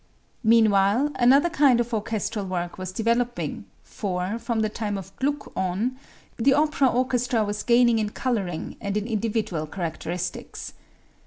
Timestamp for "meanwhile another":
0.43-1.51